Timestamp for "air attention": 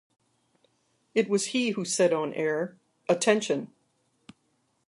2.33-3.71